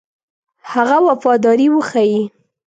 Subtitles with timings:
[0.71, 2.21] هغه وفاداري وښيي.